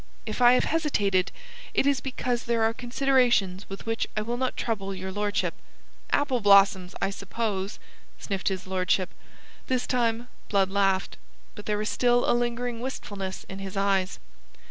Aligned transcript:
If 0.25 0.41
I 0.41 0.53
have 0.53 0.63
hesitated, 0.63 1.31
it 1.75 1.85
is 1.85 2.01
because 2.01 2.45
there 2.45 2.63
are 2.63 2.73
considerations 2.73 3.69
with 3.69 3.85
which 3.85 4.07
I 4.17 4.23
will 4.23 4.35
not 4.35 4.57
trouble 4.57 4.95
your 4.95 5.11
lordship." 5.11 5.53
"Apple 6.09 6.39
blossoms, 6.41 6.95
I 6.99 7.11
suppose?" 7.11 7.77
sniffed 8.17 8.47
his 8.47 8.65
lordship. 8.65 9.11
This 9.67 9.85
time 9.85 10.27
Blood 10.49 10.71
laughed, 10.71 11.17
but 11.53 11.67
there 11.67 11.77
was 11.77 11.89
still 11.89 12.27
a 12.27 12.33
lingering 12.33 12.79
wistfulness 12.81 13.45
in 13.47 13.59
his 13.59 13.77
eyes. 13.77 14.17